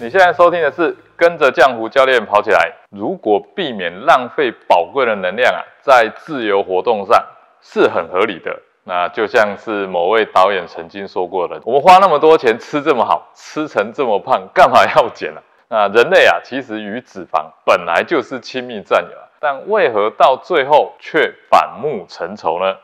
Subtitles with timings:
[0.00, 2.72] 你现在收听的是跟着浆糊教练跑起来。
[2.90, 7.20] 如果避免浪费宝贵的能量啊，在自由活动上
[7.60, 8.60] 是很合理的。
[8.84, 22.76] 那就像是某位导演曾经说过的：“我们花那么多钱吃这么好，吃成这么胖，干嘛要减呢？”那人类啊，其实与脂肪本来就是亲密战友啊，但为何到最后却反目成仇呢？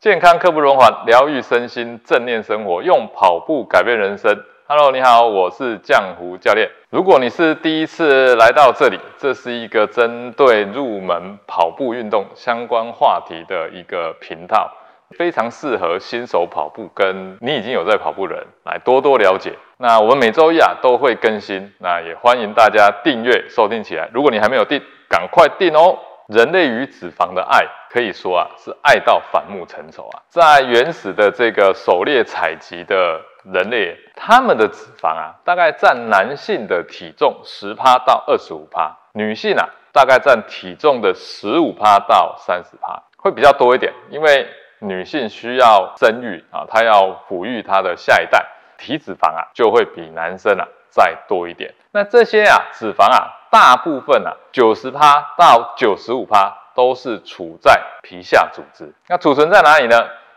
[0.00, 4.42] 健康刻不容缓，疗愈身心，正念生活，用跑步改变人生。
[4.68, 6.68] Hello，你好，我是浆糊教练。
[6.90, 14.68] 如果你是第一次来到这里，这是一个针对入门跑步运动相关话题的一个频道，
[15.16, 19.52] 非常适合新手跑步跟你已经有在跑步的人来多多了解。
[19.78, 24.10] 那我们每周一啊都会更新，那也欢迎大家订阅收听起来。
[24.12, 25.96] 如果你还没有订，赶快订哦。
[26.26, 30.22] 人类与脂肪的爱，可以说啊是爱到反目成仇啊。
[30.28, 33.20] 在原始的这个狩猎采集的
[33.52, 44.46] 人类，他们的脂肪啊，大概占男性的体重十趴到二十五趴，女性啊大概占体重的十五趴到三十趴，会比较多一点，因为
[44.80, 48.44] 女性需要生育啊，她要抚育她的下一代，
[48.78, 51.74] 体脂肪啊就会比男生啊再多一点。
[51.92, 53.32] 那这些啊脂肪啊。
[53.48, 58.92] 大部分啊，九十趴到九十五趴都是处在皮下组织。
[59.08, 59.96] 那储存在哪里呢？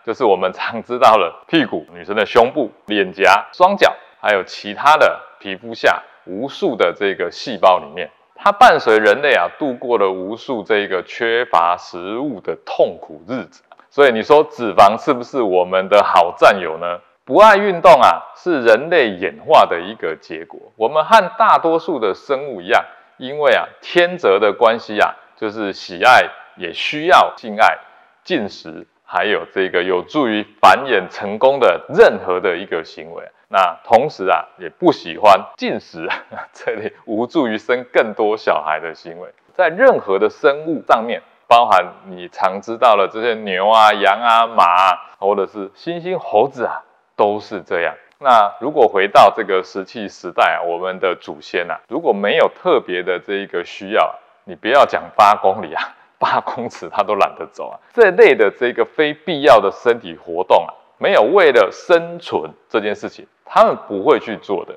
[0.10, 8.10] 就是我们常知道的屁股、女生的胸部、脸颊、双脚，还有其他的皮肤下无数的这个细胞里面。
[8.34, 13.62] 它伴随人类啊度过了无数这个缺乏食物的痛苦日子。
[13.92, 17.00] 所以你说脂肪是不是我们的好战友呢？
[17.24, 20.60] 不爱运动啊，是人类演化的一个结果。
[20.76, 22.84] 我们和大多数的生物一样。
[23.18, 26.24] 因为啊，天择的关系啊，就是喜爱
[26.58, 27.78] 也需要性爱、
[28.24, 33.24] 进食，还有这个有助于繁衍成功的任何的一个行为。
[33.48, 36.08] 那同时啊，也不喜欢进食
[36.54, 39.28] 这类无助于生更多小孩的行为。
[39.56, 46.84] 在任何的生物上面，包含你常知道的这些牛啊、羊啊、马啊，或者是猩猩、猴子啊，
[47.16, 47.96] 都是这样。
[48.20, 57.80] 那如果回到这个石器时代啊，我们的祖先呐，如果没有特别的这一个需要，你不要讲八公里啊，八公尺他都懒得走啊。
[57.96, 64.76] 这类的这个非必要的身体活动啊，没有为了生存这件事情，他们不会去做的。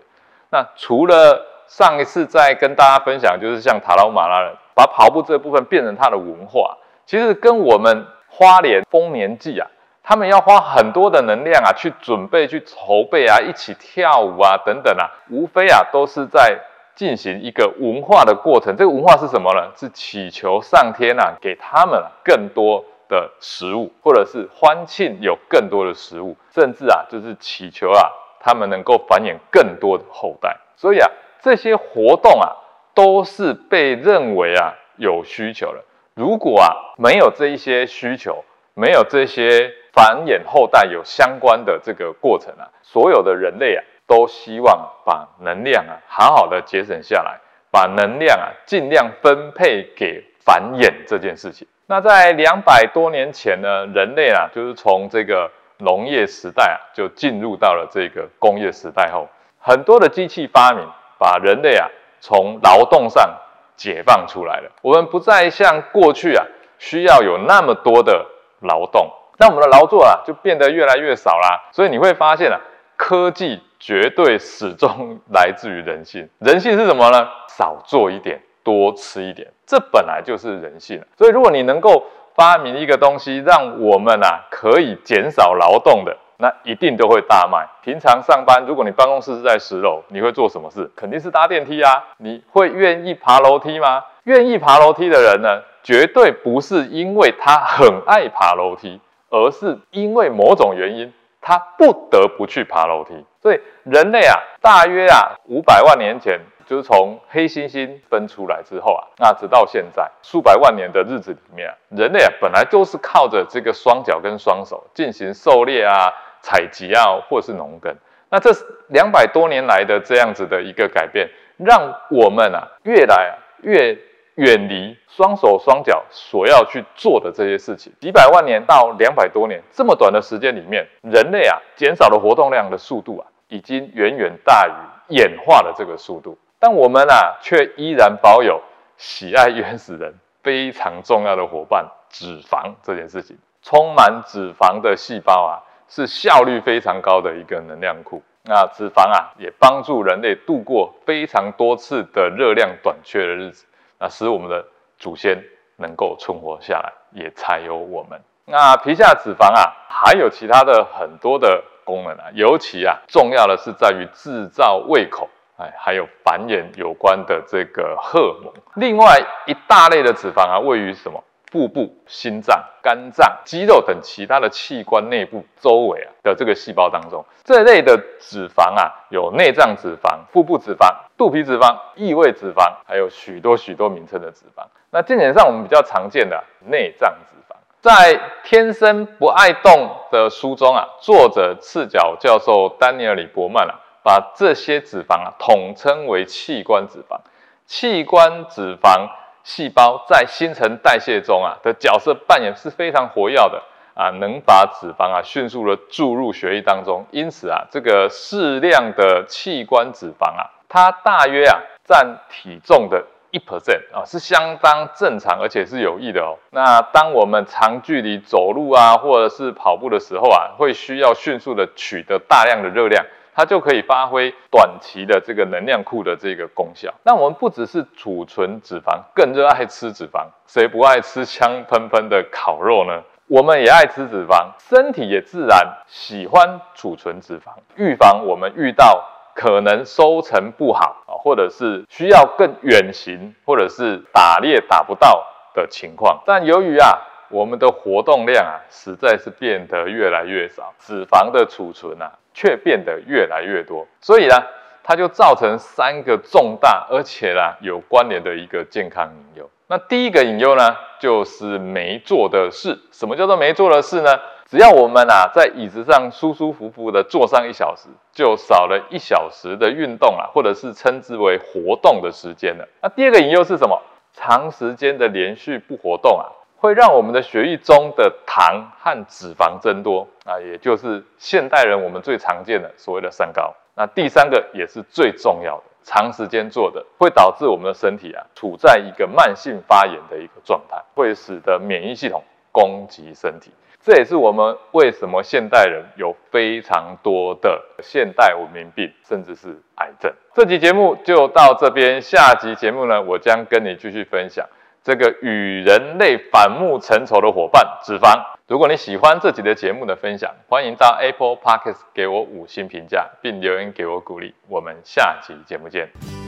[0.48, 9.69] 那除了上一次在跟大家分享，就是像塔拉马拉人把跑步这部分变成他的文化，其实跟我们花莲丰年祭啊。
[10.04, 16.58] 他们要花很多的能量啊，去准备、去筹备啊，一起跳舞啊，等等啊，无非啊，都是在
[16.94, 18.76] 进行一个文化的过程。
[18.76, 19.72] 这个文化是什么呢？
[19.76, 28.10] 是祈求上天啊，给他们更多的食物，或者是欢庆有更多的食物，甚至啊，就是祈求啊，
[28.41, 30.56] 他们能够繁衍更多的后代。
[30.76, 31.08] 所以啊，
[31.41, 32.56] 这些活动啊，
[32.94, 35.82] 都是被认为啊有需求的。
[36.14, 38.44] 如果啊没有这一些需求，
[38.75, 39.72] 没有这些。
[39.94, 47.41] 繁衍后代有相关的这个过程啊，所有的人类啊都希望把能量啊好好的节省下来，
[47.71, 51.67] 把能量啊尽量分配给繁衍这件事情。
[51.87, 59.27] 那在两百多年前呢，人类啊就是从这个农业时代啊就进入到了这个工业时代后，
[59.59, 60.87] 很多的机器发明
[61.19, 61.89] 把人类啊
[62.21, 63.34] 从劳动上
[63.77, 64.71] 解放出来了。
[64.83, 66.44] 我们不再像过去啊
[66.79, 68.27] 需要有那么多的
[68.61, 69.11] 劳动。
[69.39, 71.71] 那我们的劳作啊，就变得越来越少啦。
[71.73, 72.61] 所以你会发现啊，
[72.97, 76.28] 科技绝对始终来自于人性。
[76.38, 77.28] 人性是什么呢？
[77.48, 81.03] 少做一点，多吃一点，这本来就是人性。
[81.19, 82.04] 所以如果你能够
[82.37, 87.66] 发明一个东西，让我们啊可以减少劳动的，那一定都会大卖。
[87.82, 90.88] 平常上班，如果你办公室是在十楼，你会做什么事？
[90.94, 92.04] 肯定是搭电梯啊。
[92.19, 94.04] 你会愿意爬楼梯吗？
[94.22, 99.00] 愿意爬楼梯的人呢，绝对不是因为他很爱爬楼梯。
[99.34, 101.11] 而是因为某种原因，
[101.43, 103.12] 他不得不去爬楼梯。
[103.43, 116.11] 所以人类啊，大约啊五百万年前，就是从黑猩猩分出来之后啊，那直到现在数百万年的日子里面啊，人类啊本来都是靠着这个双脚跟双手进行狩猎啊、
[116.41, 117.94] 采集啊，或是农耕。
[118.31, 118.50] 那这
[118.89, 121.29] 两百多年来的这样子的一个改变，
[121.59, 123.99] 让我们啊越来越。
[124.43, 136.37] 远离双手双脚所要去做的这些事情，几百万年到两百多年这么短的时间里面，人类啊减少了活动量的速度啊，已经远远大于演化的这个速度。
[136.59, 138.61] 但我们啊却依然保有
[138.97, 140.12] 喜爱原始人
[140.43, 143.39] 非常重要的伙伴——脂肪这件事情。
[143.62, 148.21] 充满脂肪的细胞啊，是效率非常高的一个能量库。
[148.43, 153.67] 那脂肪啊，也帮助人类度过非常多次的热量短缺的日子，
[154.02, 154.64] 啊使我们的
[154.99, 155.43] 祖先
[155.76, 158.20] 能够存活下来，也才有我们。
[158.44, 165.31] 那皮下脂肪啊，还有其他的很多的功能啊，尤其啊，重要的是在于制造胃口。
[165.58, 168.52] 哎，还有繁衍有关的这个荷尔蒙。
[168.75, 171.22] 另外一大类的脂肪啊，位于什么？
[171.52, 177.22] 腹部、心脏、肝脏、肌肉等其他的器官内部周围啊的这个细胞当中。
[177.44, 180.88] 这类的脂肪啊，有内脏脂肪、腹部脂肪、
[181.19, 184.64] 肚皮脂肪、异位脂肪，还有许多许多名称的脂肪。
[184.90, 193.78] 那健检上我们比较常见的内脏脂肪，在《天生不爱动》的书中啊，作者赤脚教授丹尼尔里伯曼啊。
[194.05, 197.20] 把这些脂肪啊统称为器官脂肪。
[197.66, 199.08] 器官脂肪
[199.44, 203.62] 细胞在新陈代谢中啊的角色扮演是非常活跃的
[203.94, 207.05] 啊，能把脂肪啊迅速的注入血液当中。
[207.11, 216.39] 因此啊，这个适量的器官脂肪啊，它大约啊占体重的一 percent 啊，是相当正常而且是有益的哦。
[216.50, 223.05] 那当我们长距离走路啊或者是跑步的时候啊，会需要迅速的取得大量的热量。
[223.34, 226.93] 它就可以发挥短期的这个能量库的这个功效。
[227.05, 230.26] 那我们不只是储存脂肪，更热爱吃脂肪。
[230.46, 233.02] 谁不爱吃香喷喷的烤肉呢？
[233.29, 239.02] 我们也爱吃脂肪，身体也自然喜欢储存脂肪，预防我们遇到
[239.34, 245.25] 可能收成不好啊，或者是需要更远行，或者是打猎打不到
[245.55, 246.23] 的情况。
[246.26, 246.99] 但由于啊，
[247.32, 252.12] 我们的活动量啊，实在是变得越来越少，脂肪的储存啊。
[252.34, 254.34] 却变得越来越多，所以呢，
[254.82, 259.50] 它就造成三个重大而且呢有关联的一个健康隐忧。
[259.67, 262.79] 那第一个隐忧呢，就是没做的事。
[262.90, 264.19] 什么叫做没做的事呢？
[264.46, 272.67] 只要我们啊在椅子上舒舒服服的坐上一小时，就少了一小时的运动啊，或者是称之为活动的时间了。
[272.81, 273.79] 那第二个隐忧是什么？
[274.14, 276.32] 长时间的连续不活动啊。
[276.62, 283.53] 会让我们的血液中的糖和脂肪增多啊，也就是现代人我们最常见的所谓的三高。
[283.75, 292.23] 那第三个也是最重要的，长时间做的会导致我们的身体啊处在一个慢性发炎的一个状态，会使得免疫系统
[292.53, 293.50] 攻击身体。
[293.81, 300.12] 这也是我们为什么现代人有非常多的现代文明病，甚至是癌症。
[300.32, 304.47] 这集节目就到这边，下集节目呢，我将跟你继续分享。
[304.84, 308.20] 这个与人类反目成仇的伙伴——脂肪。
[308.49, 314.34] 如果你喜欢这集的节目的分享，欢迎到 Apple Podcast 给我五星评价，并留言给我鼓励。
[314.49, 316.21] 我们下期节目见。